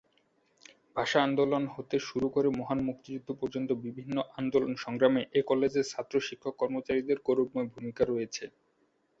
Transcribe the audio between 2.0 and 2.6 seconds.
শুরু করে